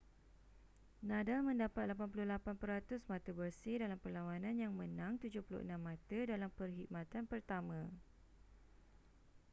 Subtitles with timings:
[1.07, 7.79] nadal mendapat 88% mata bersih dalam perlawanan yang menang 76 mata dalam perkhidmatan pertama